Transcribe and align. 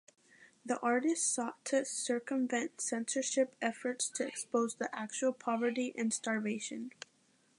The 0.65 0.79
artists 0.79 1.27
sought 1.29 1.63
to 1.65 1.85
circumvent 1.85 2.81
censorship 2.81 3.55
efforts 3.61 4.09
to 4.15 4.25
expose 4.25 4.73
the 4.73 4.89
actual 4.95 5.31
poverty 5.31 5.93
and 5.95 6.11
starvation. 6.11 6.91